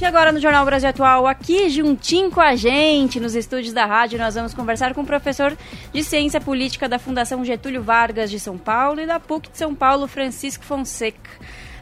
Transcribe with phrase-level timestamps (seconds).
[0.00, 4.16] E agora no Jornal Brasil Atual, aqui juntinho com a gente, nos estúdios da rádio,
[4.16, 5.58] nós vamos conversar com o professor
[5.92, 9.74] de Ciência Política da Fundação Getúlio Vargas de São Paulo e da PUC de São
[9.74, 11.28] Paulo, Francisco Fonseca.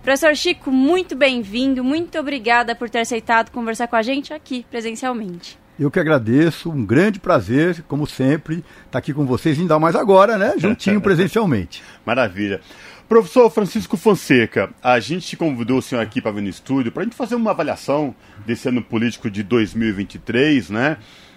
[0.02, 5.58] Professor Chico, muito bem-vindo, muito obrigada por ter aceitado conversar com a gente aqui presencialmente.
[5.78, 10.38] Eu que agradeço, um grande prazer, como sempre, estar aqui com vocês, ainda mais agora,
[10.38, 10.54] né?
[10.56, 11.82] Juntinho presencialmente.
[12.06, 12.62] Maravilha.
[13.08, 17.04] Professor Francisco Fonseca, a gente convidou o senhor aqui para vir no estúdio para a
[17.04, 18.12] gente fazer uma avaliação
[18.44, 20.96] desse ano político de 2023, né?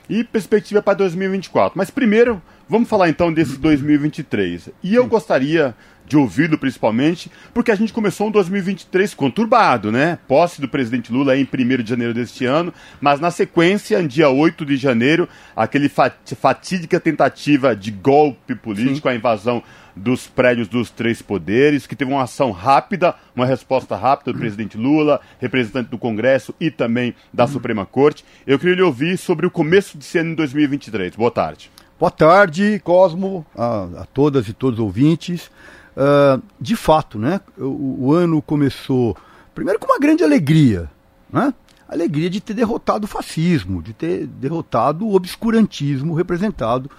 [0.10, 1.78] E perspectiva para 2024.
[1.78, 4.70] Mas primeiro, vamos falar então desse 2023.
[4.82, 5.76] E eu gostaria
[6.10, 10.18] de ouvi-lo principalmente, porque a gente começou um 2023 conturbado, né?
[10.28, 14.66] Posse do presidente Lula em 1 de janeiro deste ano, mas na sequência, dia 8
[14.66, 19.14] de janeiro, aquele fatídica tentativa de golpe político, Sim.
[19.14, 19.64] a invasão
[19.96, 24.78] dos prédios dos três poderes, que teve uma ação rápida, uma resposta rápida do presidente
[24.78, 28.26] Lula, representante do Congresso e também da Suprema Corte.
[28.48, 31.16] Eu queria lhe ouvir sobre o começo de ano em 2023.
[31.16, 31.70] Boa tarde.
[32.00, 35.52] Boa tarde, Cosmo, a, a todas e todos os ouvintes.
[36.00, 39.18] Uh, de fato, né, o, o, ano começou
[39.54, 40.90] primeiro com uma grande alegria,
[41.30, 41.54] né?
[41.90, 46.90] Alegria de ter derrotado o fascismo, de ter derrotado o obscurantismo representado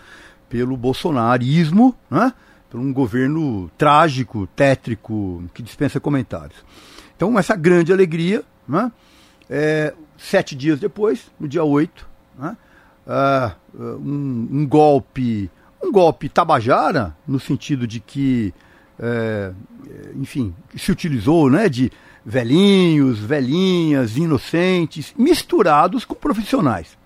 [0.51, 2.35] pelo bolsonarismo, né?
[2.69, 6.65] por um governo trágico, tétrico, que dispensa comentários.
[7.17, 8.93] Então, essa grande alegria, né?
[9.49, 12.57] É, sete dias depois, no dia 8, né?
[13.07, 15.51] Uh, um, um, golpe,
[15.83, 18.55] um golpe tabajara, no sentido de que,
[19.01, 19.53] é,
[20.17, 21.91] enfim, se utilizou né, de
[22.25, 26.99] velhinhos, velhinhas, inocentes, misturados com profissionais.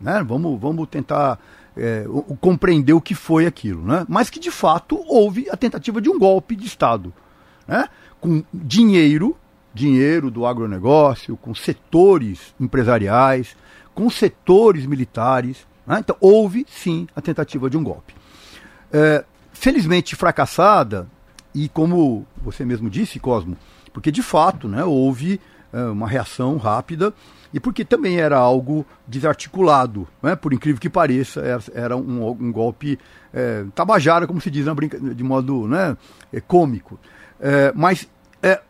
[0.00, 0.22] Né?
[0.26, 1.38] Vamos, vamos tentar
[1.76, 4.04] é, o, compreender o que foi aquilo, né?
[4.08, 7.14] mas que de fato houve a tentativa de um golpe de Estado,
[7.66, 7.88] né?
[8.20, 9.36] com dinheiro,
[9.72, 13.56] dinheiro do agronegócio, com setores empresariais,
[13.94, 15.66] com setores militares.
[15.86, 16.00] Né?
[16.00, 18.14] Então houve sim a tentativa de um golpe.
[18.92, 21.08] É, felizmente fracassada,
[21.54, 23.56] e como você mesmo disse, Cosmo,
[23.92, 25.40] porque de fato né, houve
[25.72, 27.12] é, uma reação rápida
[27.52, 30.36] e porque também era algo desarticulado, né?
[30.36, 32.98] por incrível que pareça, era, era um, um, golpe
[33.32, 34.66] é, tabajara, como se diz
[35.14, 35.96] de modo né,
[36.32, 36.98] é, cômico.
[37.40, 38.08] É, mas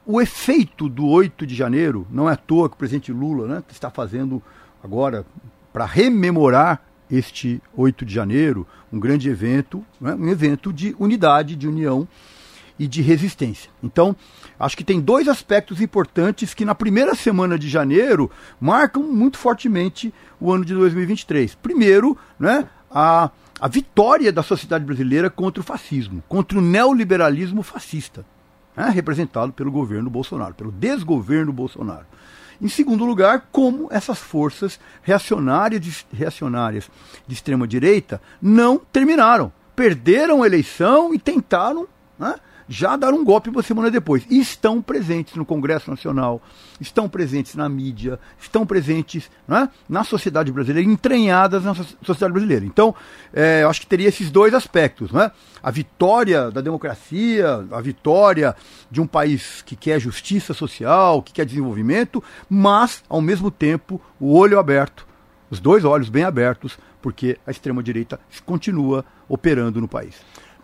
[0.07, 3.63] o efeito do 8 de janeiro, não é à toa que o presidente Lula né,
[3.71, 4.43] está fazendo
[4.83, 5.27] agora
[5.73, 11.69] para rememorar este 8 de janeiro, um grande evento, né, um evento de unidade, de
[11.69, 12.09] união
[12.79, 13.71] e de resistência.
[13.83, 14.15] Então,
[14.59, 18.31] acho que tem dois aspectos importantes que na primeira semana de janeiro
[18.61, 21.55] marcam muito fortemente o ano de 2023.
[21.57, 23.31] Primeiro, né, a,
[23.61, 28.25] a vitória da sociedade brasileira contra o fascismo, contra o neoliberalismo fascista,
[28.77, 32.07] né, representado pelo governo Bolsonaro, pelo desgoverno Bolsonaro.
[32.61, 36.91] Em segundo lugar, como essas forças reacionárias, reacionárias
[37.27, 39.53] de extrema direita não terminaram.
[39.77, 41.87] Perderam a eleição e tentaram
[42.19, 42.35] né,
[42.69, 44.25] já dar um golpe uma semana depois.
[44.29, 46.41] E estão presentes no Congresso Nacional,
[46.81, 52.65] estão presentes na mídia, estão presentes né, na sociedade brasileira, entranhadas na sociedade brasileira.
[52.65, 52.95] Então,
[53.33, 55.11] é, eu acho que teria esses dois aspectos.
[55.11, 55.31] Né?
[55.63, 58.55] A vitória da democracia, a vitória
[58.91, 64.37] de um país que quer justiça social, que quer desenvolvimento, mas, ao mesmo tempo, o
[64.37, 65.07] olho aberto,
[65.51, 70.17] os dois olhos bem abertos, porque a extrema-direita continua operando no país.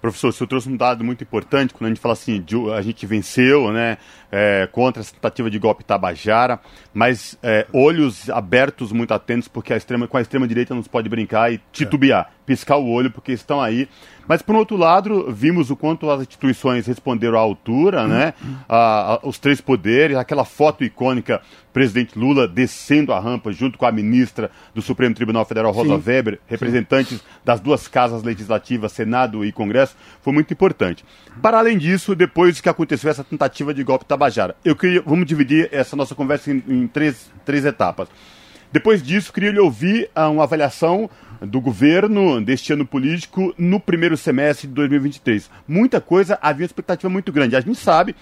[0.04, 2.44] Professor, você trouxe um dado muito importante quando a gente fala assim,
[2.76, 3.96] a gente venceu né,
[4.30, 6.60] é, contra essa tentativa de golpe tabajara,
[6.92, 11.08] mas é, olhos abertos, muito atentos, porque a extrema, com a extrema-direita não se pode
[11.08, 12.30] brincar e titubear.
[12.44, 13.88] Piscar o olho, porque estão aí.
[14.26, 18.34] Mas, por outro lado, vimos o quanto as instituições responderam à altura, né?
[18.68, 23.92] A, os três poderes, aquela foto icônica, presidente Lula descendo a rampa junto com a
[23.92, 26.02] ministra do Supremo Tribunal Federal, Rosa Sim.
[26.06, 27.24] Weber, representantes Sim.
[27.44, 31.04] das duas casas legislativas, Senado e Congresso, foi muito importante.
[31.42, 35.68] Para além disso, depois que aconteceu essa tentativa de golpe Tabajara, eu queria, vamos dividir
[35.70, 38.08] essa nossa conversa em, em três, três etapas.
[38.74, 41.08] Depois disso, queria lhe ouvir ah, uma avaliação
[41.40, 45.48] do governo deste ano político no primeiro semestre de 2023.
[45.68, 47.54] Muita coisa, havia uma expectativa muito grande.
[47.54, 48.16] A gente sabe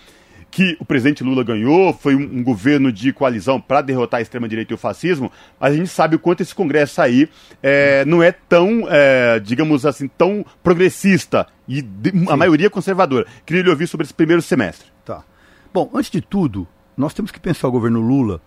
[0.51, 4.75] que o presidente Lula ganhou, foi um, um governo de coalizão para derrotar a extrema-direita
[4.75, 7.31] e o fascismo, mas a gente sabe o quanto esse Congresso aí
[7.63, 13.27] é, não é tão, é, digamos assim, tão progressista e de, a maioria conservadora.
[13.47, 14.87] Queria lhe ouvir sobre esse primeiro semestre.
[15.03, 15.25] Tá.
[15.73, 18.39] Bom, antes de tudo, nós temos que pensar o governo Lula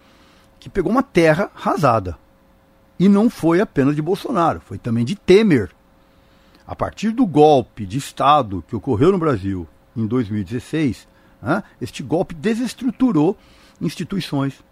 [0.59, 2.17] que pegou uma terra arrasada.
[2.97, 5.69] E não foi apenas de Bolsonaro, foi também de Temer.
[6.65, 11.07] A partir do golpe de Estado que ocorreu no Brasil em 2016,
[11.41, 13.37] né, este golpe desestruturou
[13.79, 14.63] instituições,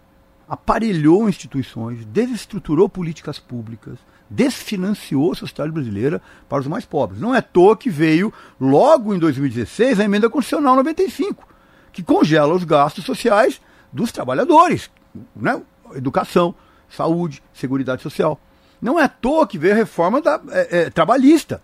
[0.48, 3.98] aparelhou instituições, desestruturou políticas públicas,
[4.28, 7.20] desfinanciou a sociedade brasileira para os mais pobres.
[7.20, 11.46] Não é à toa que veio, logo em 2016, a emenda constitucional 95,
[11.92, 13.60] que congela os gastos sociais
[13.92, 14.90] dos trabalhadores,
[15.36, 15.62] né?
[15.94, 16.54] Educação,
[16.88, 18.40] saúde, seguridade social.
[18.80, 21.62] Não é à toa que veio a reforma da, é, é, trabalhista,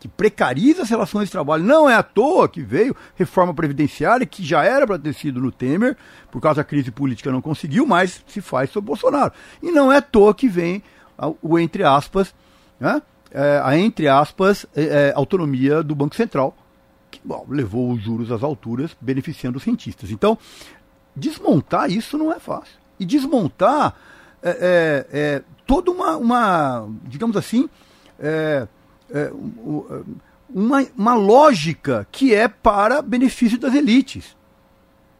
[0.00, 1.64] que precariza as relações de trabalho.
[1.64, 5.50] Não é à toa que veio reforma previdenciária, que já era para ter sido no
[5.50, 5.96] Temer,
[6.30, 9.32] por causa da crise política não conseguiu, mas se faz sob Bolsonaro.
[9.62, 10.82] E não é à toa que vem
[11.40, 12.34] o entre aspas,
[12.78, 13.00] né,
[13.30, 16.56] é, a entre aspas, é, é, autonomia do Banco Central,
[17.10, 20.10] que bom, levou os juros às alturas, beneficiando os cientistas.
[20.10, 20.38] Então,
[21.14, 22.83] desmontar isso não é fácil.
[22.98, 23.94] E desmontar
[24.42, 27.68] é, é, é toda uma, uma, digamos assim,
[28.18, 28.66] é,
[30.48, 34.36] uma, uma lógica que é para benefício das elites.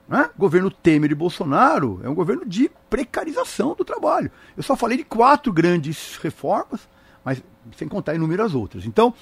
[0.09, 0.31] Né?
[0.37, 4.31] O governo Temer e Bolsonaro é um governo de precarização do trabalho.
[4.56, 6.88] Eu só falei de quatro grandes reformas,
[7.25, 7.43] mas
[7.77, 8.85] sem contar inúmeras outras.
[8.85, 9.15] Então,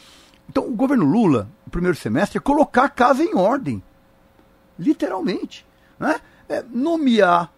[0.48, 3.82] então o governo Lula, no primeiro semestre, é colocar a casa em ordem.
[4.78, 5.64] Literalmente.
[5.98, 6.20] Né?
[6.48, 7.52] É nomear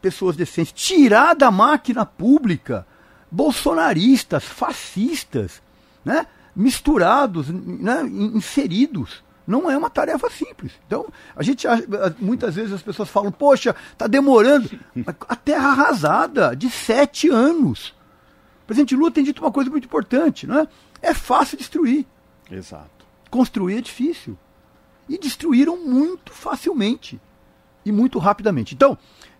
[0.00, 2.86] pessoas decentes, tirar da máquina pública
[3.30, 5.62] bolsonaristas, fascistas,
[6.04, 6.26] né?
[6.54, 8.02] misturados, né?
[8.06, 10.72] inseridos não é uma tarefa simples.
[10.86, 11.66] Então, a gente
[12.20, 14.68] muitas vezes as pessoas falam, poxa, está demorando.
[15.26, 17.94] A terra arrasada de sete anos.
[18.62, 20.68] O presidente Lula tem dito uma coisa muito importante, não é?
[21.00, 22.04] É fácil destruir.
[22.50, 23.06] Exato.
[23.30, 24.36] Construir é difícil.
[25.08, 27.18] E destruíram muito facilmente
[27.86, 28.74] e muito rapidamente.
[28.74, 28.98] Então,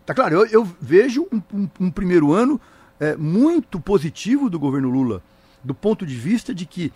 [0.08, 2.60] tá claro, eu, eu vejo um, um, um, primeiro ano
[2.99, 5.22] é, muito positivo do governo Lula,
[5.62, 6.93] do ponto de vista de que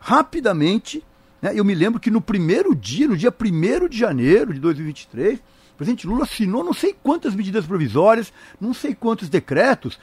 [0.00, 1.02] rapidamente
[1.40, 1.52] né?
[1.54, 5.76] Eu me lembro que no primeiro dia, no dia 1 de janeiro de 2023, o
[5.76, 9.98] presidente Lula assinou não sei quantas medidas provisórias, não sei quantos decretos,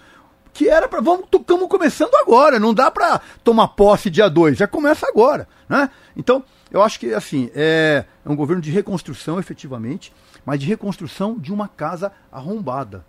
[0.54, 1.02] que era para.
[1.02, 5.48] Vamos, estamos começando agora, não dá para tomar posse dia 2, já começa agora.
[5.68, 5.90] Né?
[6.16, 10.14] Então, eu acho que assim, é, é um governo de reconstrução, efetivamente,
[10.46, 13.06] mas de reconstrução de uma casa arrombada.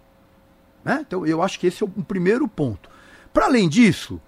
[0.84, 1.04] Né?
[1.06, 2.88] Então, eu acho que esse é o primeiro ponto.
[3.32, 4.20] Para além disso,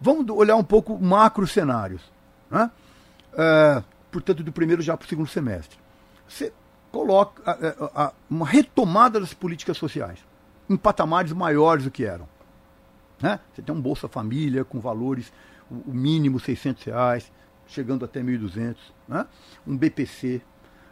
[0.00, 2.02] vamos olhar um pouco macro cenários.
[2.50, 2.70] Né?
[3.32, 5.78] uh, portanto, do primeiro já para o segundo semestre.
[6.28, 6.52] Você
[6.90, 10.18] coloca uh, uh, uma retomada das políticas sociais
[10.68, 12.28] em patamares maiores do que eram.
[13.22, 13.38] Né?
[13.54, 15.32] Você tem um Bolsa Família com valores,
[15.70, 17.32] o, mínimo 600 reais,
[17.66, 18.76] chegando até 1.200,
[19.08, 19.26] né?
[19.66, 20.42] um BPC,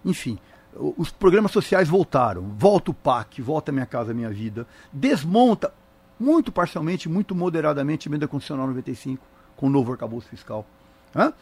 [0.04, 0.38] enfim.
[0.72, 2.42] Os programas sociais voltaram.
[2.56, 4.66] Volta o PAC, volta Minha Casa Minha Vida.
[4.92, 5.74] Desmonta,
[6.18, 10.64] muito parcialmente, muito moderadamente, a emenda constitucional 95, com o novo arcabouço fiscal.
[11.12, 11.32] Né?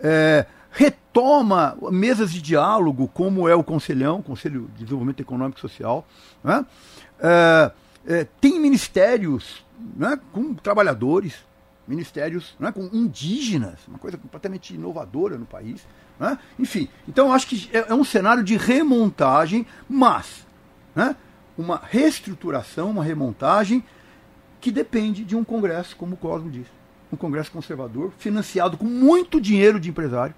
[0.00, 6.04] É, retoma mesas de diálogo, como é o Conselhão, Conselho de Desenvolvimento Econômico e Social.
[6.42, 6.66] Né?
[7.20, 7.72] É,
[8.04, 9.64] é, tem ministérios
[9.96, 11.34] né, com trabalhadores,
[11.86, 15.86] ministérios né, com indígenas, uma coisa completamente inovadora no país.
[16.18, 16.38] Né?
[16.58, 20.46] Enfim, então acho que é, é, um cenário de remontagem, mas
[20.94, 21.16] né,
[21.56, 23.84] uma reestruturação, uma remontagem
[24.60, 26.82] que depende de um Congresso, como o Cosmo disse
[27.12, 30.34] um Congresso conservador, financiado com muito dinheiro de empresário.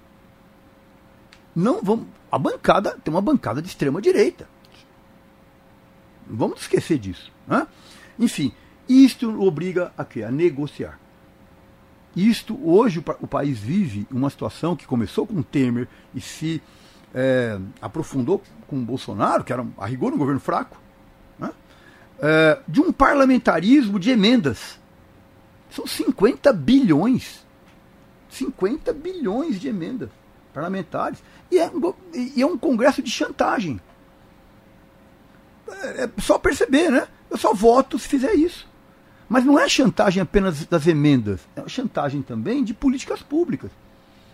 [1.55, 2.07] Não vamos.
[2.31, 4.49] A bancada tem uma bancada de extrema direita.
[6.27, 7.31] Vamos esquecer disso.
[7.47, 7.67] Né?
[8.19, 8.53] Enfim,
[8.89, 10.23] isto obriga a quê?
[10.23, 10.99] A negociar.
[12.15, 16.63] Isto, hoje o, país vive uma situação que começou com Temer e se
[17.13, 20.81] é, aprofundou com Bolsonaro, que era a rigor um governo fraco,
[21.37, 21.51] né?
[22.21, 24.79] é, de um parlamentarismo de emendas
[25.75, 27.45] são 50 bilhões.
[28.31, 30.11] 50 bilhões de emendas
[30.53, 31.21] parlamentares.
[31.51, 31.69] E é,
[32.15, 33.81] e é um congresso de chantagem.
[35.69, 37.09] É, é só perceber, né?
[37.29, 38.69] Eu só voto se fizer isso.
[39.29, 43.71] Mas não é chantagem apenas das emendas, é chantagem também de políticas públicas.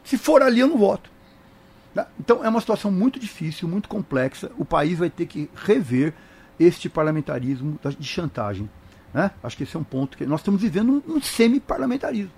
[0.05, 1.11] Se for ali, eu não voto.
[1.95, 2.09] Tá?
[2.19, 4.51] Então é uma situação muito difícil, muito complexa.
[4.59, 6.15] O país vai ter que rever
[6.59, 8.69] este parlamentarismo de chantagem.
[9.13, 9.31] Né?
[9.43, 12.33] Acho que esse é um ponto que nós estamos vivendo um, um semi-parlamentarismo.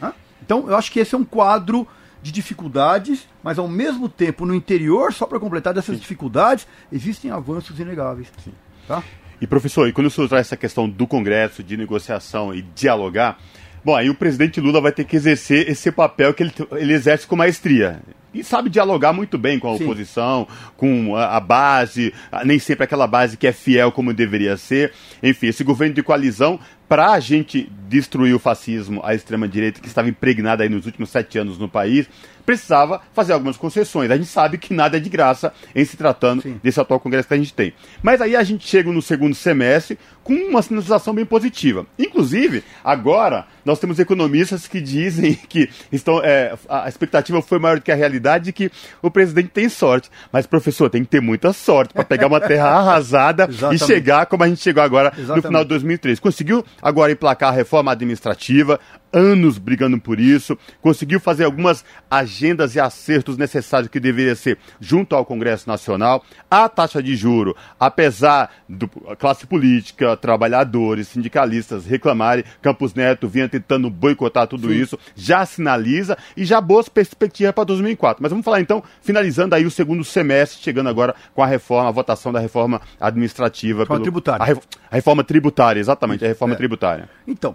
[0.00, 0.12] Né?
[0.42, 1.86] Então, eu acho que esse é um quadro
[2.22, 6.00] de dificuldades, mas ao mesmo tempo, no interior, só para completar dessas Sim.
[6.00, 8.32] dificuldades, existem avanços inegáveis.
[8.42, 8.54] Sim.
[8.86, 9.02] Tá?
[9.44, 13.36] E professor, e quando o senhor traz essa questão do Congresso, de negociação e dialogar,
[13.84, 17.26] bom, aí o presidente Lula vai ter que exercer esse papel que ele, ele exerce
[17.26, 18.00] com maestria
[18.32, 19.84] e sabe dialogar muito bem com a Sim.
[19.84, 20.48] oposição,
[20.78, 22.14] com a, a, base,
[22.46, 24.92] nem sempre aquela base que é fiel como deveria ser.
[25.22, 26.58] Enfim, esse governo de coalizão
[26.94, 31.36] para a gente destruir o fascismo, a extrema-direita que estava impregnada aí nos últimos sete
[31.38, 32.08] anos no país,
[32.44, 34.10] precisava fazer algumas concessões.
[34.10, 36.60] A gente sabe que nada é de graça em se tratando Sim.
[36.62, 37.72] desse atual Congresso que a gente tem.
[38.02, 41.86] Mas aí a gente chega no segundo semestre com uma sinalização bem positiva.
[41.98, 47.82] Inclusive, agora nós temos economistas que dizem que estão, é, a expectativa foi maior do
[47.82, 48.70] que a realidade de que
[49.02, 50.10] o presidente tem sorte.
[50.32, 54.42] Mas, professor, tem que ter muita sorte para pegar uma terra arrasada e chegar como
[54.42, 55.36] a gente chegou agora Exatamente.
[55.36, 56.20] no final de 2003.
[56.20, 58.78] Conseguiu agora emplacar a reforma administrativa,
[59.14, 65.14] anos brigando por isso, conseguiu fazer algumas agendas e acertos necessários que deveria ser junto
[65.14, 66.24] ao Congresso Nacional.
[66.50, 73.88] A taxa de juro, apesar da classe política, trabalhadores, sindicalistas reclamarem, Campos Neto vinha tentando
[73.88, 74.74] boicotar tudo Sim.
[74.74, 78.22] isso, já sinaliza e já boas perspectivas para 2004.
[78.22, 81.92] Mas vamos falar então, finalizando aí o segundo semestre, chegando agora com a reforma, a
[81.92, 83.80] votação da reforma administrativa.
[83.80, 84.44] Reforma pelo, tributária.
[84.44, 86.56] A, a, reforma tributária, exatamente, a reforma é.
[86.56, 87.08] tributária.
[87.26, 87.54] Então,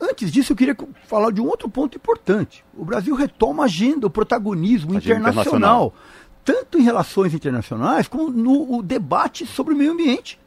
[0.00, 0.76] Antes disso, eu queria
[1.06, 2.64] falar de um outro ponto importante.
[2.74, 5.94] O Brasil retoma a agenda, o protagonismo agenda internacional, internacional,
[6.42, 10.40] tanto em relações internacionais como no debate sobre o meio ambiente.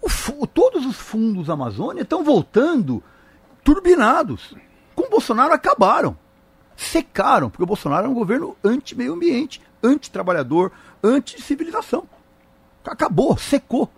[0.00, 3.00] O, todos os fundos da Amazônia estão voltando
[3.62, 4.52] turbinados.
[4.96, 6.18] Com o Bolsonaro acabaram.
[6.76, 10.72] Secaram, porque o Bolsonaro é um governo anti-meio ambiente, anti-trabalhador,
[11.04, 12.08] anti-civilização.
[12.84, 13.88] Acabou, secou.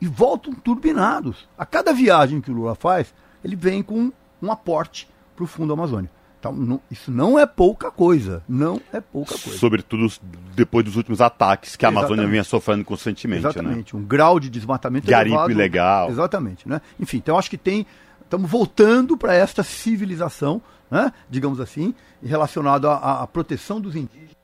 [0.00, 1.46] E voltam turbinados.
[1.58, 3.12] A cada viagem que o Lula faz,
[3.44, 4.10] ele vem com
[4.42, 6.10] um aporte para o Fundo Amazônia.
[6.44, 8.42] Então, não, isso não é pouca coisa.
[8.46, 9.58] Não é pouca coisa.
[9.58, 10.12] Sobretudo
[10.54, 12.06] depois dos últimos ataques que a Exatamente.
[12.06, 13.42] Amazônia vinha sofrendo constantemente.
[13.42, 13.48] Né?
[13.48, 13.96] Exatamente.
[13.96, 14.02] Né?
[14.02, 15.52] Um grau de desmatamento Garimpo elevado.
[15.52, 16.10] ilegal.
[16.10, 16.68] Exatamente.
[16.68, 16.82] Né?
[17.00, 17.86] Enfim, então acho que tem.
[18.22, 20.60] Estamos voltando para esta civilização,
[20.90, 21.12] né?
[21.30, 24.34] digamos assim, relacionado à, à proteção dos indígenas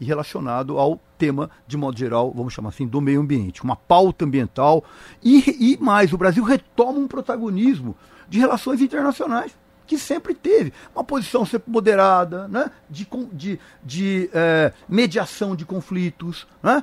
[0.00, 3.62] e relacionado ao tema, de modo geral, vamos chamar assim, do meio ambiente.
[3.62, 4.82] Uma pauta ambiental.
[5.22, 7.96] E, e mais, o Brasil retoma um protagonismo
[8.30, 9.52] de relações internacionais,
[9.86, 10.72] que sempre teve.
[10.94, 12.70] Uma posição sempre moderada, né?
[12.88, 16.46] de, de, de é, mediação de conflitos.
[16.62, 16.82] Né?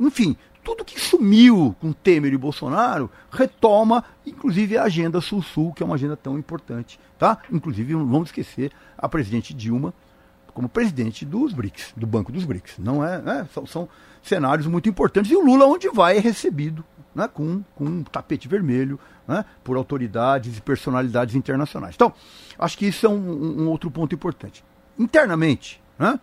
[0.00, 0.34] Enfim,
[0.64, 5.96] tudo que sumiu com Temer e Bolsonaro retoma, inclusive a agenda Sul-Sul, que é uma
[5.96, 6.98] agenda tão importante.
[7.18, 7.38] Tá?
[7.52, 9.92] Inclusive, não vamos esquecer a presidente Dilma
[10.54, 12.78] como presidente dos BRICS, do Banco dos BRICS.
[12.78, 13.48] Não é, né?
[13.52, 13.88] são, são
[14.22, 15.30] cenários muito importantes.
[15.30, 16.84] E o Lula, onde vai, é recebido
[17.14, 21.94] né, com, com um tapete vermelho né, por autoridades e personalidades internacionais.
[21.94, 22.12] Então,
[22.58, 24.64] acho que isso é um, um outro ponto importante.
[24.98, 26.18] Internamente, né,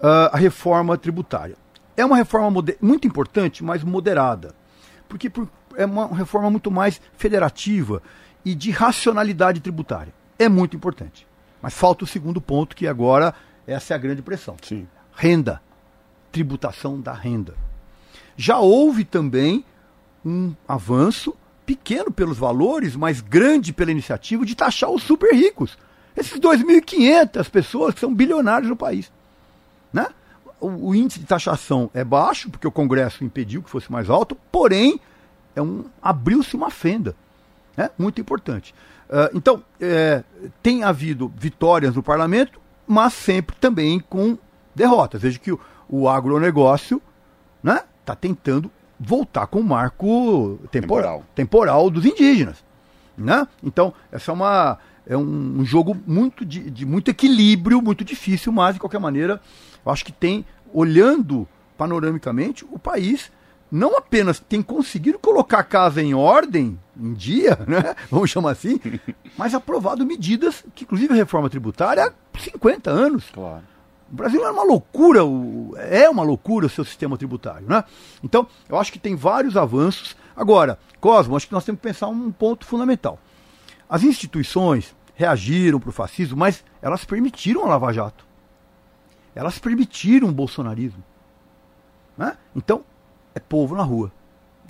[0.00, 1.56] uh, a reforma tributária.
[1.96, 4.54] É uma reforma muito importante, mas moderada.
[5.08, 8.02] Porque por, é uma reforma muito mais federativa
[8.44, 10.12] e de racionalidade tributária.
[10.38, 11.26] É muito importante.
[11.62, 13.34] Mas falta o segundo ponto, que agora
[13.66, 14.56] essa é a grande pressão.
[14.62, 14.86] Sim.
[15.14, 15.62] Renda.
[16.30, 17.54] Tributação da renda.
[18.36, 19.64] Já houve também
[20.24, 25.76] um avanço, pequeno pelos valores, mas grande pela iniciativa de taxar os super ricos.
[26.16, 29.12] Esses 2.500 pessoas que são bilionários no país.
[29.92, 30.06] Né?
[30.60, 34.36] O, o, índice de taxação é baixo, porque o Congresso impediu que fosse mais alto,
[34.50, 34.98] porém,
[35.54, 37.14] é um, abriu-se uma fenda.
[37.76, 37.90] Né?
[37.98, 38.74] Muito importante.
[39.08, 40.24] Uh, então, é,
[40.62, 44.38] tem havido vitórias no parlamento, mas sempre também com
[44.74, 45.20] derrotas.
[45.20, 47.00] Veja que o, o agronegócio
[47.58, 52.64] está né, tá tentando voltar com o marco temporal, temporal dos indígenas.
[53.16, 53.46] Né?
[53.62, 58.74] Então, essa é uma é um, jogo muito de, de, muito equilíbrio, muito difícil, mas
[58.74, 59.40] de qualquer maneira,
[59.84, 61.46] eu acho que tem, olhando
[61.78, 63.30] panoramicamente, o país
[63.70, 67.94] não apenas tem conseguido colocar a casa em ordem, em dia, né?
[68.10, 68.80] vamos chamar assim,
[69.38, 73.30] mas aprovado medidas que, inclusive, a reforma tributária há 50 anos.
[73.32, 73.62] Claro.
[74.10, 75.20] O Brasil é uma loucura,
[75.78, 77.82] é uma loucura o seu sistema tributário, né?
[78.22, 80.16] Então, eu acho que tem vários avanços.
[80.36, 83.18] Agora, Cosmo, acho que nós temos que pensar um ponto fundamental.
[83.88, 88.24] As instituições reagiram para o fascismo, mas elas permitiram a Lava Jato.
[89.34, 91.02] Elas permitiram o bolsonarismo.
[92.16, 92.36] Né?
[92.54, 92.84] Então,
[93.34, 94.12] é povo na rua.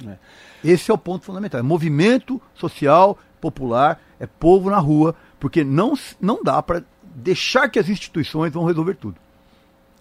[0.06, 0.16] É.
[0.64, 1.60] Esse é o ponto fundamental.
[1.60, 7.78] É movimento social, popular, é povo na rua, porque não, não dá para deixar que
[7.78, 9.25] as instituições vão resolver tudo.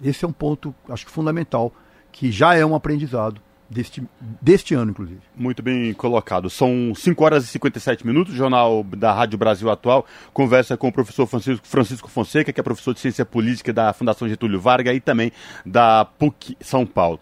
[0.03, 1.73] Esse é um ponto, acho que fundamental,
[2.11, 4.03] que já é um aprendizado deste,
[4.41, 5.21] deste ano, inclusive.
[5.35, 6.49] Muito bem colocado.
[6.49, 8.33] São 5 horas e 57 minutos.
[8.33, 12.63] O Jornal da Rádio Brasil Atual conversa com o professor Francisco, Francisco Fonseca, que é
[12.63, 15.31] professor de Ciência Política da Fundação Getúlio Vargas e também
[15.65, 17.19] da PUC São Paulo.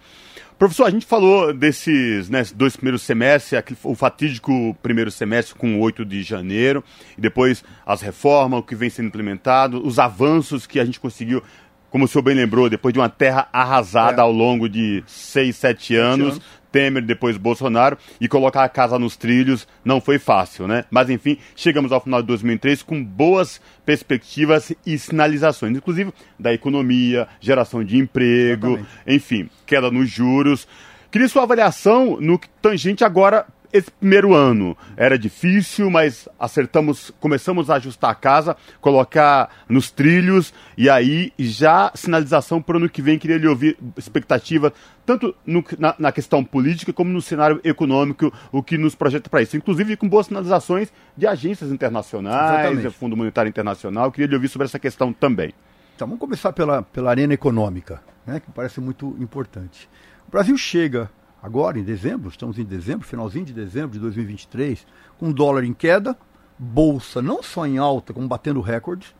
[0.57, 6.05] Professor, a gente falou desses né, dois primeiros semestres, o fatídico primeiro semestre com 8
[6.05, 6.83] de janeiro,
[7.17, 11.43] e depois as reformas, o que vem sendo implementado, os avanços que a gente conseguiu
[11.93, 14.23] como o senhor bem lembrou, depois de uma terra arrasada é.
[14.23, 19.15] ao longo de seis, sete anos, anos, Temer, depois Bolsonaro, e colocar a casa nos
[19.15, 20.85] trilhos não foi fácil, né?
[20.89, 27.27] Mas enfim, chegamos ao final de 2003 com boas perspectivas e sinalizações, inclusive da economia,
[27.39, 28.89] geração de emprego, Exatamente.
[29.05, 30.67] enfim, queda nos juros.
[31.11, 37.75] Queria sua avaliação no tangente agora esse primeiro ano era difícil, mas acertamos, começamos a
[37.75, 43.17] ajustar a casa, colocar nos trilhos e aí já sinalização para o ano que vem.
[43.17, 44.71] Queria lhe ouvir expectativa
[45.03, 49.41] tanto no, na, na, questão política como no cenário econômico, o que nos projeta para
[49.41, 49.57] isso.
[49.57, 54.11] Inclusive com boas sinalizações de agências internacionais, Fundo Monetário Internacional.
[54.11, 55.51] Queria lhe ouvir sobre essa questão também.
[55.95, 59.89] Então vamos começar pela, pela arena econômica, né, que parece muito importante.
[60.27, 61.09] O Brasil chega
[61.43, 64.87] agora em dezembro, estamos em dezembro, finalzinho de dezembro de 2023,
[65.19, 66.17] com dólar em queda,
[66.57, 69.13] bolsa não só em alta, como batendo recordes,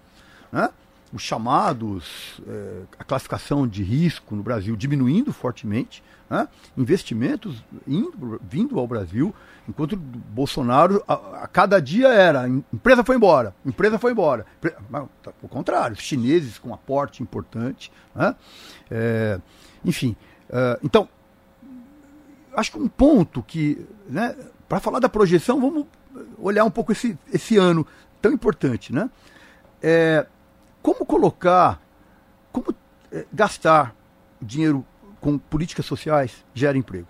[0.50, 0.70] né?
[1.12, 6.48] os chamados, é, a classificação de risco no Brasil diminuindo fortemente, né?
[6.78, 9.36] investimentos indo, vindo ao Brasil,
[9.68, 14.46] enquanto Bolsonaro, a, a, cada dia era, empresa foi embora, empresa foi embora.
[14.90, 17.92] Mas, tá, o contrário, chineses com aporte importante.
[18.16, 18.34] Né?
[18.90, 19.40] É,
[19.86, 20.16] enfim,
[20.50, 21.08] é, então,
[22.56, 24.36] acho que um ponto que, né,
[24.68, 25.86] para falar da projeção, vamos
[26.38, 27.86] olhar um pouco esse, esse ano
[28.22, 29.10] tão importante, né?
[29.82, 30.26] É,
[30.82, 31.82] como colocar,
[32.52, 32.74] como
[33.12, 33.96] é, gastar
[34.42, 34.86] dinheiro
[35.20, 37.08] com políticas sociais gera emprego,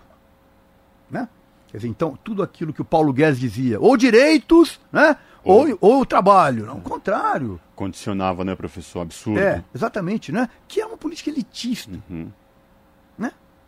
[1.10, 1.28] né?
[1.68, 5.16] Quer dizer, então, tudo aquilo que o Paulo Guedes dizia, ou direitos, né?
[5.42, 6.66] Ou, ou, ou trabalho.
[6.66, 7.60] Não, o contrário.
[7.74, 9.00] Condicionava, né, professor?
[9.00, 9.40] Absurdo.
[9.40, 10.48] É, exatamente, né?
[10.66, 11.90] Que é uma política elitista.
[12.08, 12.30] Uhum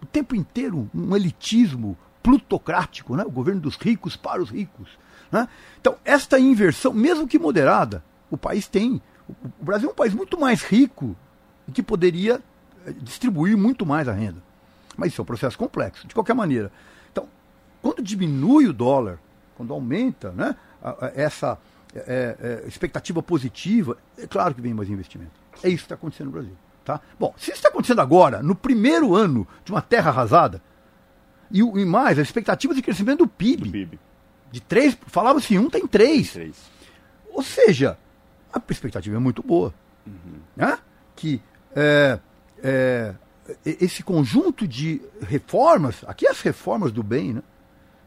[0.02, 3.24] o tempo inteiro um elitismo plutocrático, né?
[3.24, 4.90] o governo dos ricos para os ricos.
[5.30, 5.48] Né?
[5.80, 9.00] Então, esta inversão, mesmo que moderada, o país tem.
[9.60, 11.16] O Brasil é um país muito mais rico
[11.68, 12.40] e que poderia
[12.86, 14.42] eh, distribuir muito mais a renda.
[14.96, 16.72] Mas isso é um processo complexo, de qualquer maneira.
[17.12, 17.28] Então,
[17.82, 19.18] quando diminui o dólar,
[19.56, 20.56] quando aumenta né,
[21.14, 21.58] essa
[21.94, 25.32] é, é, expectativa positiva, é claro que vem mais investimento.
[25.62, 26.56] É isso que está acontecendo no Brasil.
[26.86, 27.00] Tá?
[27.18, 30.62] Bom, se isso está acontecendo agora, no primeiro ano de uma terra arrasada,
[31.50, 33.98] e, e mais, as expectativas de crescimento do PIB, do PIB.
[34.52, 36.34] de três, falava-se um, tem três.
[36.34, 36.54] três.
[37.28, 37.98] Ou seja,
[38.52, 39.74] a perspectiva é muito boa.
[40.06, 40.38] Uhum.
[40.54, 40.78] Né?
[41.16, 41.42] Que
[41.74, 42.20] é,
[42.62, 43.14] é,
[43.64, 47.42] esse conjunto de reformas, aqui as reformas do bem, né?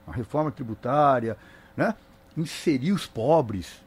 [0.08, 1.36] a reforma tributária,
[1.76, 1.94] né?
[2.38, 3.84] inserir os pobres,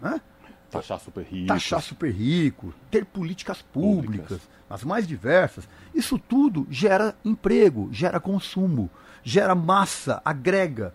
[0.00, 0.22] né?
[0.72, 1.46] Taxar super rico.
[1.46, 5.68] Taxar super rico, ter políticas públicas, públicas, as mais diversas.
[5.94, 8.90] Isso tudo gera emprego, gera consumo,
[9.22, 10.94] gera massa, agrega.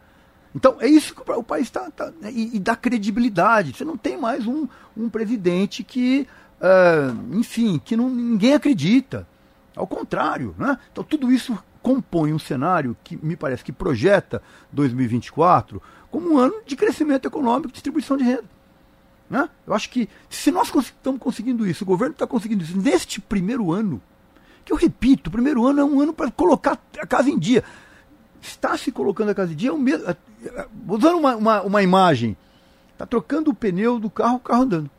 [0.55, 1.91] Então é isso que o país está.
[1.91, 3.73] Tá, né, e, e, dá credibilidade.
[3.73, 6.27] Você não tem mais um, um presidente que,
[6.59, 9.27] uh, enfim, que não, ninguém acredita.
[9.75, 10.55] Ao contrário.
[10.57, 10.75] Né?
[10.91, 16.55] Então tudo isso compõe um cenário que me parece que projeta 2024 como um ano
[16.65, 18.56] de crescimento econômico e distribuição de renda.
[19.29, 19.49] Né?
[19.65, 23.71] Eu acho que se nós estamos conseguindo isso, o governo está conseguindo isso neste primeiro
[23.71, 24.01] ano,
[24.63, 27.63] que eu repito, o primeiro ano é um ano para colocar a casa em dia.
[28.41, 32.37] Está se colocando a casa em dia, é é, é, usando uma, uma, uma imagem,
[32.93, 34.96] está trocando o pneu do carro, o carro andando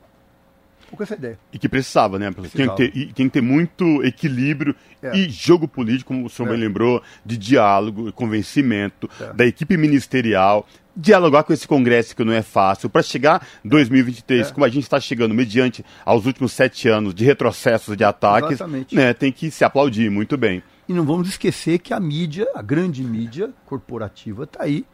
[0.96, 1.38] com essa ideia.
[1.52, 2.30] E que precisava, né?
[2.30, 2.76] Precisava.
[2.76, 5.16] Tem, que ter, tem que ter muito equilíbrio é.
[5.16, 6.52] e jogo político, como o senhor é.
[6.52, 9.32] bem lembrou, de diálogo, convencimento, é.
[9.32, 14.52] da equipe ministerial, dialogar com esse Congresso que não é fácil, para chegar 2023, é.
[14.52, 18.58] como a gente está chegando, mediante aos últimos sete anos de retrocessos, de ataques,
[18.92, 20.62] né, tem que se aplaudir muito bem.
[20.88, 24.84] E não vamos esquecer que a mídia, a grande mídia corporativa, está aí,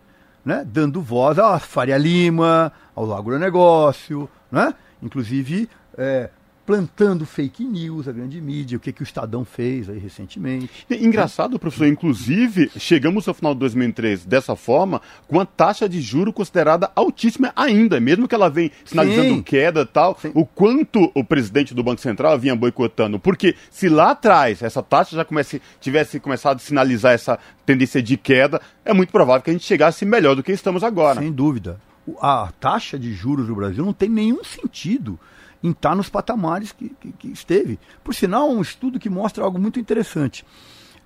[0.44, 4.74] né, dando voz à Faria Lima, ao agronegócio, né?
[5.02, 6.30] inclusive é,
[6.66, 10.86] plantando fake news, a grande mídia, o que, que o Estadão fez aí recentemente.
[10.90, 16.32] Engraçado, professor, inclusive, chegamos ao final de 2003 dessa forma, com a taxa de juro
[16.32, 19.42] considerada altíssima ainda, mesmo que ela vem sinalizando Sim.
[19.42, 20.32] queda e tal, Sim.
[20.34, 23.18] o quanto o presidente do Banco Central vinha boicotando.
[23.18, 28.16] Porque se lá atrás essa taxa já comece, tivesse começado a sinalizar essa tendência de
[28.16, 31.20] queda, é muito provável que a gente chegasse melhor do que estamos agora.
[31.20, 31.78] Sem dúvida.
[32.20, 35.18] A taxa de juros do Brasil não tem nenhum sentido
[35.64, 37.78] em estar nos patamares que, que, que esteve.
[38.04, 40.44] Por sinal, um estudo que mostra algo muito interessante.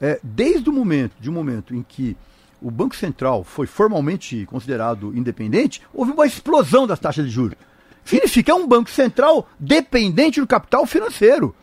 [0.01, 2.17] É, desde o momento, de um momento em que
[2.61, 7.57] o Banco Central foi formalmente considerado independente, houve uma explosão das taxas de juros.
[8.05, 11.55] Significa é um banco central dependente do capital financeiro.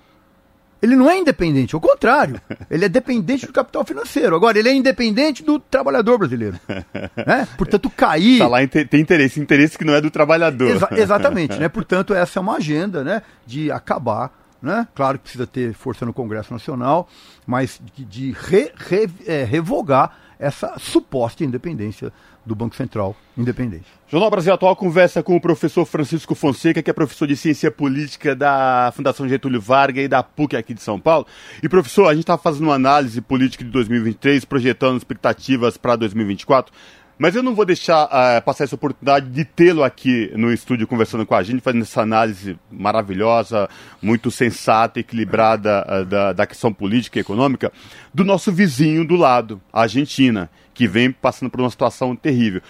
[0.81, 2.39] Ele não é independente, ao contrário.
[2.69, 4.35] Ele é dependente do capital financeiro.
[4.35, 6.59] Agora, ele é independente do trabalhador brasileiro.
[7.25, 7.47] Né?
[7.57, 8.39] Portanto, cair.
[8.39, 10.69] Tá lá tem interesse, interesse que não é do trabalhador.
[10.69, 11.67] Exa exatamente, né?
[11.69, 14.31] Portanto, essa é uma agenda né, de acabar.
[14.61, 14.87] Né?
[14.93, 17.07] Claro que precisa ter força no Congresso Nacional,
[17.45, 22.11] mas de, de re, re, é, revogar essa suposta independência
[22.45, 23.85] do Banco Central independente.
[24.07, 28.35] Jornal Brasil Atual conversa com o professor Francisco Fonseca, que é professor de Ciência Política
[28.35, 31.25] da Fundação Getúlio Vargas e da PUC aqui de São Paulo.
[31.61, 36.71] E professor, a gente está fazendo uma análise política de 2023, projetando expectativas para 2024.
[37.17, 41.25] Mas eu não vou deixar uh, passar essa oportunidade de tê-lo aqui no estúdio conversando
[41.25, 43.69] com a gente, fazendo essa análise maravilhosa,
[44.01, 47.71] muito sensata, equilibrada uh, da, da questão política e econômica,
[48.13, 52.61] do nosso vizinho do lado, a Argentina, que vem passando por uma situação terrível.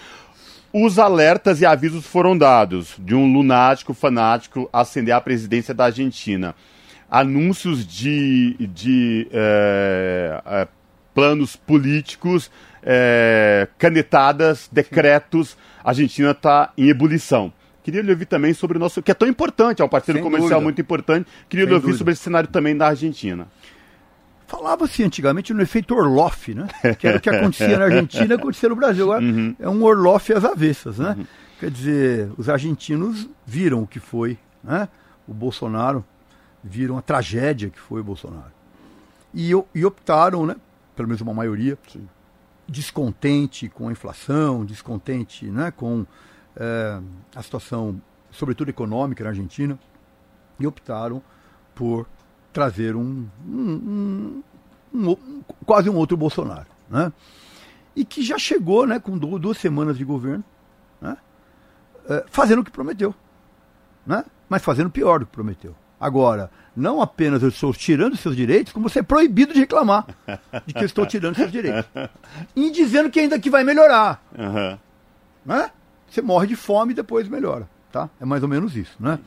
[0.72, 6.54] Os alertas e avisos foram dados de um lunático fanático ascender à presidência da Argentina.
[7.10, 10.68] Anúncios de, de uh,
[11.14, 12.50] planos políticos
[12.88, 17.52] é, canetadas, decretos, a Argentina está em ebulição.
[17.82, 20.24] Queria lhe ouvir também sobre o nosso, que é tão importante, é um parceiro Sem
[20.24, 20.64] comercial dúvida.
[20.64, 21.28] muito importante.
[21.48, 21.98] Queria Sem lhe ouvir dúvida.
[21.98, 23.48] sobre esse cenário também da Argentina.
[24.46, 26.68] Falava-se antigamente no efeito Orloff, né?
[26.98, 29.04] Que era o que acontecia na Argentina, acontecia no Brasil.
[29.04, 29.56] Agora uhum.
[29.58, 31.16] é um Orloff às avessas, né?
[31.18, 31.26] Uhum.
[31.58, 34.88] Quer dizer, os argentinos viram o que foi, né?
[35.26, 36.04] O Bolsonaro,
[36.62, 38.52] viram a tragédia que foi o Bolsonaro.
[39.34, 40.54] E, e optaram, né?
[40.94, 42.06] Pelo menos uma maioria, Sim
[42.68, 46.06] descontente com a inflação, descontente né, com
[46.56, 47.00] é,
[47.34, 48.00] a situação,
[48.30, 49.78] sobretudo econômica na Argentina,
[50.58, 51.22] e optaram
[51.74, 52.08] por
[52.52, 54.42] trazer um, um,
[54.92, 56.68] um, um quase um outro Bolsonaro.
[56.88, 57.12] Né?
[57.94, 60.44] E que já chegou né, com duas semanas de governo,
[61.00, 61.16] né,
[62.08, 63.14] é, fazendo o que prometeu.
[64.06, 65.74] Né, mas fazendo pior do que prometeu.
[65.98, 70.06] Agora, não apenas eu estou tirando seus direitos, como você é proibido de reclamar
[70.66, 71.84] de que eu estou tirando seus direitos.
[72.54, 74.22] E dizendo que ainda que vai melhorar.
[74.36, 74.78] Uhum.
[75.46, 75.70] Né?
[76.10, 77.68] Você morre de fome e depois melhora.
[77.90, 78.10] Tá?
[78.20, 78.94] É mais ou menos isso.
[79.00, 79.18] Né?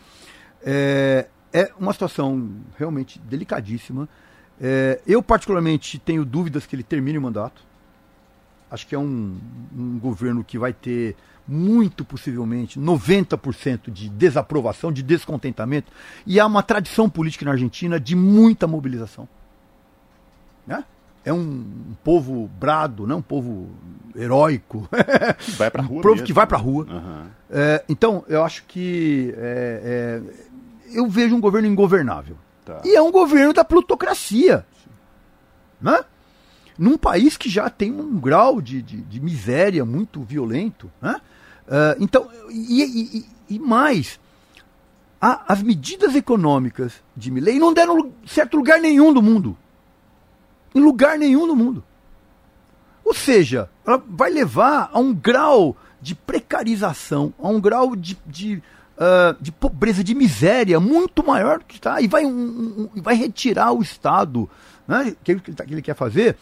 [0.63, 4.07] É, é uma situação realmente delicadíssima.
[4.61, 7.63] É, eu, particularmente, tenho dúvidas que ele termine o mandato.
[8.69, 9.39] Acho que é um,
[9.75, 11.15] um governo que vai ter
[11.49, 15.91] muito possivelmente 90% de desaprovação, de descontentamento,
[16.25, 19.27] e há uma tradição política na Argentina de muita mobilização.
[20.65, 20.83] Né?
[21.25, 23.15] É um, um povo brado, né?
[23.15, 23.69] um povo
[24.15, 24.87] heróico.
[25.57, 25.99] Vai pra rua.
[25.99, 26.85] um povo que vai para a rua.
[26.89, 27.27] Uhum.
[27.49, 32.37] É, então, eu acho que é, é, eu vejo um governo ingovernável.
[32.63, 32.81] Tá.
[32.85, 34.65] E é um governo da plutocracia.
[35.81, 36.03] Né?
[36.77, 40.89] Num país que já tem um grau de, de, de miséria muito violento.
[41.01, 41.19] Né?
[41.69, 44.19] Uh, então, e, e, e mais,
[45.21, 49.55] a, as medidas econômicas de Milley não deram certo lugar nenhum do mundo.
[50.73, 51.83] Em lugar nenhum do mundo.
[53.05, 58.63] Ou seja, ela vai levar a um grau de precarização, a um grau de, de,
[58.97, 62.01] uh, de pobreza, de miséria muito maior que está.
[62.01, 64.49] E vai, um, um, vai retirar o Estado,
[64.87, 66.35] né, que, ele, que ele quer fazer,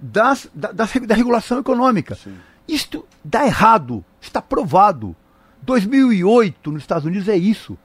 [0.00, 2.16] das, da, da, da regulação econômica.
[2.16, 2.34] Sim.
[2.66, 5.14] Isto dá errado, está provado.
[5.62, 7.78] 2008 nos Estados Unidos é isso.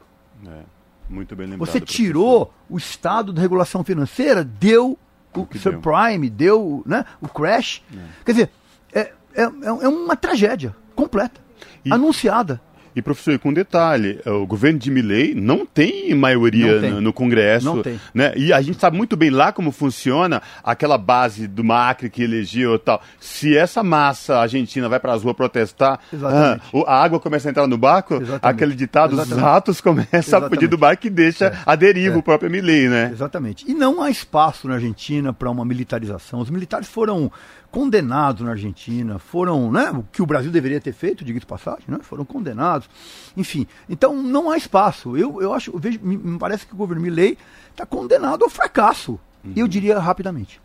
[0.45, 0.61] É,
[1.09, 1.69] muito bem lembrado.
[1.69, 2.65] Você tirou professor.
[2.69, 4.97] o Estado da regulação financeira, deu
[5.35, 7.83] o, o subprime, deu, deu né, o crash.
[7.93, 7.99] É.
[8.25, 8.49] Quer dizer,
[8.93, 11.39] é, é, é uma tragédia completa,
[11.85, 12.61] e, anunciada.
[12.97, 16.89] E, professor, com detalhe, o governo de Milley não tem maioria tem.
[16.93, 17.63] No, no, Congresso.
[17.63, 18.01] Não tem.
[18.11, 18.33] Né?
[18.35, 22.73] E a gente sabe muito bem lá como funciona aquela base do Macri que elegeu
[22.73, 22.99] e tal.
[23.19, 27.67] Se essa massa argentina vai para as ruas protestar, ah, a água começa a entrar
[27.67, 28.39] no barco, Exatamente.
[28.41, 29.35] aquele ditado, Exatamente.
[29.35, 30.53] os ratos começam Exatamente.
[30.53, 31.57] a fugir do barco e deixa é.
[31.67, 32.17] a deriva é.
[32.17, 33.11] o próprio Milley, né?
[33.13, 33.63] Exatamente.
[33.69, 36.39] E não há espaço na Argentina para uma militarização.
[36.39, 37.31] Os militares foram
[37.77, 41.83] condenados na Argentina, foram, né, o que o Brasil deveria ter feito, diga de passagem,
[41.87, 42.89] né, foram condenados,
[43.37, 43.67] enfim.
[43.87, 45.15] Então não há espaço.
[45.15, 47.37] Eu, eu acho, eu vejo, me, me parece que o governo Milley
[47.69, 49.19] está condenado ao fracasso.
[49.45, 49.53] Uhum.
[49.55, 50.59] Eu diria rapidamente.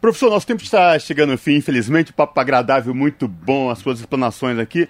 [0.00, 4.56] Professor, nosso tempo está chegando ao fim, infelizmente, papo agradável, muito bom, as suas explanações
[4.56, 4.88] aqui.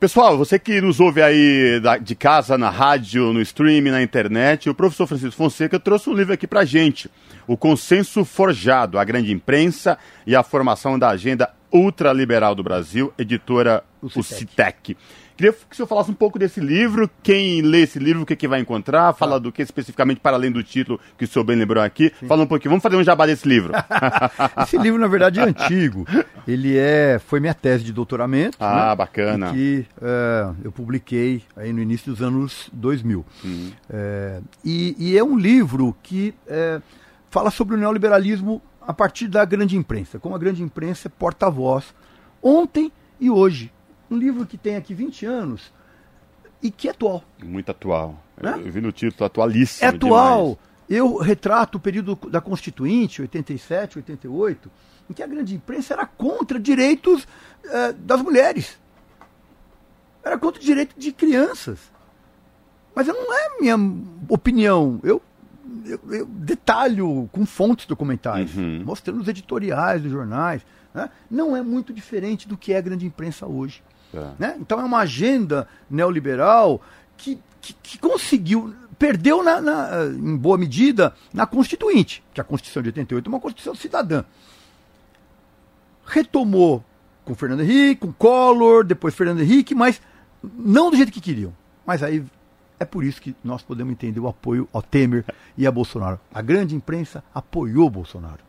[0.00, 4.74] Pessoal, você que nos ouve aí de casa, na rádio, no streaming, na internet, o
[4.74, 7.08] professor Francisco Fonseca trouxe um livro aqui pra gente.
[7.48, 13.82] O Consenso Forjado, a grande imprensa e a formação da agenda ultraliberal do Brasil, editora
[14.02, 14.94] o Citec.
[15.34, 18.36] Queria que o senhor falasse um pouco desse livro, quem lê esse livro, o que,
[18.36, 19.38] que vai encontrar, fala ah.
[19.38, 22.12] do que especificamente, para além do título que o senhor bem lembrou aqui.
[22.20, 22.26] Sim.
[22.26, 23.72] Fala um pouquinho, vamos fazer um jabá desse livro.
[24.62, 26.04] esse livro, na verdade, é antigo.
[26.46, 28.58] Ele é, foi minha tese de doutoramento.
[28.60, 28.96] Ah, né?
[28.96, 29.52] bacana.
[29.52, 33.24] Que uh, eu publiquei aí no início dos anos 2000.
[33.42, 33.72] Uhum.
[33.88, 36.82] Uh, e, e, é um livro que uh,
[37.30, 41.94] fala sobre o neoliberalismo a partir da grande imprensa, como a grande imprensa é porta-voz
[42.42, 43.72] ontem e hoje
[44.10, 45.72] um livro que tem aqui 20 anos
[46.62, 47.22] e que é atual.
[47.42, 48.18] Muito atual.
[48.40, 48.60] Né?
[48.64, 49.84] Eu vi no título atualíssimo.
[49.84, 50.42] É atual.
[50.42, 50.58] Demais.
[50.88, 54.70] eu retrato o período da Constituinte, 87, 88,
[55.10, 57.26] em que a grande imprensa era contra direitos
[57.64, 58.78] eh, das mulheres.
[60.22, 61.78] Era contra o direito de crianças.
[62.94, 63.76] Mas não é minha
[64.28, 65.00] opinião.
[65.02, 65.22] Eu,
[65.84, 68.82] eu, eu detalho com fontes documentais, uhum.
[68.84, 70.62] mostrando os editoriais dos jornais.
[70.94, 71.10] Né?
[71.30, 73.82] Não é muito diferente do que é a grande imprensa hoje.
[74.12, 74.30] É.
[74.38, 74.56] Né?
[74.60, 76.80] Então é uma agenda neoliberal
[77.16, 82.82] que, que, que conseguiu perdeu na, na, em boa medida na Constituinte, que a Constituição
[82.82, 84.24] de 88 é uma Constituição cidadã.
[86.04, 86.84] Retomou
[87.24, 90.00] com Fernando Henrique, com Collor, depois Fernando Henrique, mas
[90.42, 91.54] não do jeito que queriam.
[91.86, 92.24] Mas aí
[92.80, 95.24] é por isso que nós podemos entender o apoio ao Temer
[95.56, 96.20] e a Bolsonaro.
[96.32, 98.48] A grande imprensa apoiou Bolsonaro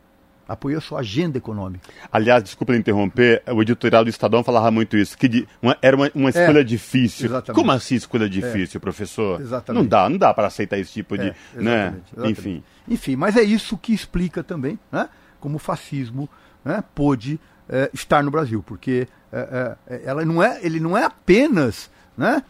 [0.50, 1.88] apoiou a sua agenda econômica.
[2.12, 6.12] Aliás, desculpa interromper, o editorial do Estadão falava muito isso, que de, uma, era uma,
[6.15, 7.28] uma escolha é, difícil.
[7.28, 7.56] Exatamente.
[7.56, 8.28] Como assim escolha é.
[8.28, 9.39] difícil, é, professor?
[9.39, 9.84] Exatamente.
[9.84, 11.96] Não dá, não dá para aceitar esse tipo de, é, né?
[12.08, 12.39] Exatamente.
[12.39, 12.63] Enfim.
[12.88, 15.08] Enfim, mas é isso que explica também, né?
[15.39, 16.28] Como o fascismo
[16.65, 17.39] né, pôde
[17.70, 22.44] é, estar no Brasil, porque é, ela não é, ele não é apenas, né?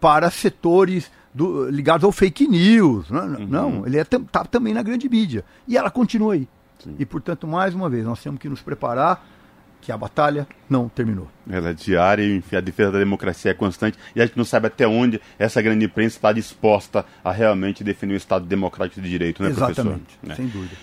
[0.00, 3.10] Para setores do, ligados ao fake news.
[3.10, 3.20] Né?
[3.20, 3.46] Uhum.
[3.46, 5.44] Não, ele está é, também na grande mídia.
[5.66, 6.48] E ela continua aí.
[6.78, 6.94] Sim.
[6.98, 9.26] E, portanto, mais uma vez, nós temos que nos preparar
[9.80, 11.28] que a batalha não terminou.
[11.48, 14.44] Ela é diária e enfim, a defesa da democracia é constante e a gente não
[14.44, 19.10] sabe até onde essa grande imprensa está disposta a realmente defender o Estado democrático de
[19.10, 20.00] direito, né, Exatamente, professor?
[20.22, 20.74] Exatamente, sem dúvida.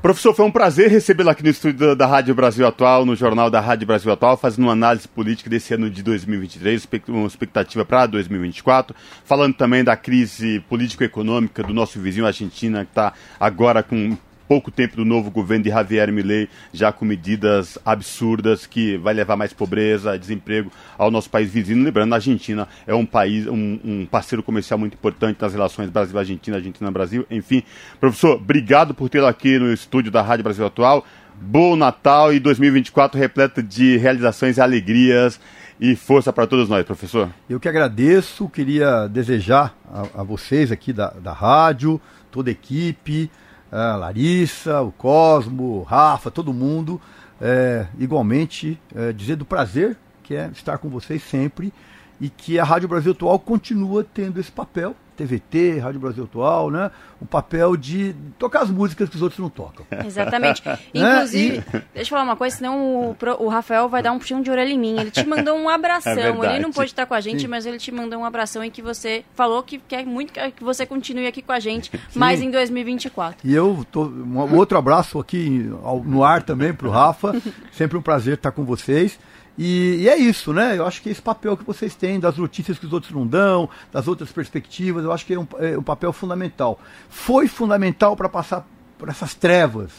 [0.00, 3.60] Professor, foi um prazer recebê-lo aqui no estúdio da Rádio Brasil Atual, no Jornal da
[3.60, 8.94] Rádio Brasil Atual, fazendo uma análise política desse ano de 2023, uma expectativa para 2024,
[9.24, 14.16] falando também da crise político-econômica do nosso vizinho Argentina, que está agora com
[14.48, 19.36] pouco tempo do novo governo de Javier Milei, já com medidas absurdas que vai levar
[19.36, 21.84] mais pobreza, desemprego ao nosso país vizinho.
[21.84, 26.56] Lembrando, a Argentina é um país, um, um parceiro comercial muito importante nas relações Brasil-Argentina,
[26.56, 27.26] Argentina-Brasil.
[27.30, 27.62] Enfim,
[28.00, 31.04] professor, obrigado por tê-lo aqui no estúdio da Rádio Brasil Atual.
[31.40, 35.38] Bom Natal e 2024 repleto de realizações e alegrias
[35.78, 37.30] e força para todos nós, professor.
[37.48, 43.30] Eu que agradeço, queria desejar a, a vocês aqui da, da rádio, toda a equipe,
[43.70, 47.00] a Larissa, o Cosmo, o Rafa, todo mundo,
[47.40, 51.72] é, igualmente é, dizer do prazer que é estar com vocês sempre
[52.20, 56.92] e que a Rádio Brasil Atual continua tendo esse papel TVT, Rádio Brasil Atual, né?
[57.20, 59.84] O papel de tocar as músicas que os outros não tocam.
[60.06, 60.62] Exatamente.
[60.94, 61.70] Inclusive, e...
[61.70, 64.72] deixa eu falar uma coisa, senão o, o, Rafael vai dar um puxão de orelha
[64.72, 64.96] em mim.
[64.98, 66.12] Ele te mandou um abração.
[66.12, 67.48] É ele não pôde estar com a gente, Sim.
[67.48, 70.86] mas ele te mandou um abração em que você falou que quer muito que você
[70.86, 72.18] continue aqui com a gente, Sim.
[72.18, 73.40] mais em 2024.
[73.44, 75.68] E eu tô, um outro abraço aqui
[76.04, 77.34] no ar também para o Rafa.
[77.72, 79.18] Sempre um prazer estar com vocês.
[79.58, 80.78] E, e, é isso, né?
[80.78, 83.68] Eu acho que esse papel que vocês têm das notícias que os outros não dão,
[83.92, 86.78] das outras perspectivas, eu acho que é um, é um papel fundamental.
[87.10, 88.64] Foi fundamental para passar
[88.96, 89.90] por essas trevas,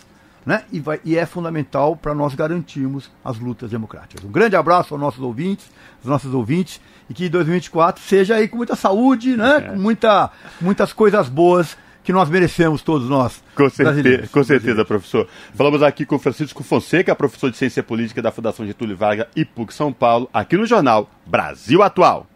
[0.46, 0.64] né?
[0.72, 4.24] E, vai, e é fundamental para nós garantirmos as lutas democráticas.
[4.24, 8.56] Um grande abraço aos nossos ouvintes, aos nossos ouvintes, e que 2024 seja aí com
[8.56, 9.58] muita saúde, né?
[9.58, 9.62] É.
[9.62, 11.78] Com muita, muitas coisas boas
[12.10, 13.44] que nós merecemos todos nós.
[13.56, 15.28] Com certeza, com certeza professor.
[15.54, 19.72] Falamos aqui com Francisco Fonseca, professor de Ciência Política da Fundação Getúlio Vargas e PUC
[19.72, 22.29] São Paulo, aqui no jornal Brasil Atual.